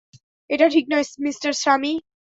এটা 0.49 0.67
ঠিক 0.69 0.85
নয়, 0.91 1.05
মিস্টার 1.19 1.51
স্বামী। 1.53 1.93